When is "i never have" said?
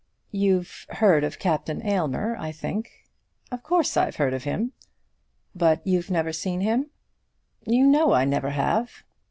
8.13-9.03